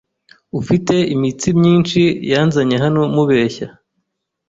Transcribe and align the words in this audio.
Ufite 0.59 0.95
imitsi 1.15 1.47
myinshi 1.59 2.01
yanzanye 2.31 2.75
hano 2.83 3.01
mubeshya. 3.15 3.67